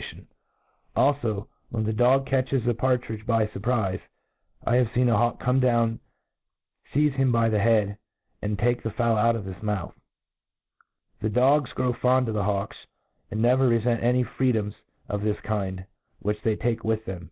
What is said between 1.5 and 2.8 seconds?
when the dog catches a